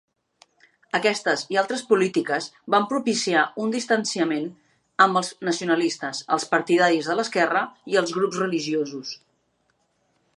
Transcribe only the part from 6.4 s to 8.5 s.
partidaris de l'esquerra i els grups